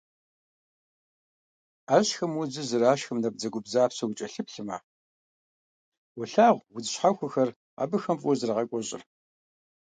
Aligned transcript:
Ӏэщхэм 1.87 2.33
удзыр, 2.41 2.65
зэрашхым 2.69 3.17
набдзэгубдзаплъэу 3.23 4.09
укӀэлъыплъмэ, 4.11 4.77
уолъагъу 6.17 6.65
удз 6.75 6.87
щхьэхуэхэр 6.93 7.49
абыхэм 7.81 8.17
фӀыуэ 8.21 8.35
зэрагъэкӀуэщӀыр. 8.39 9.01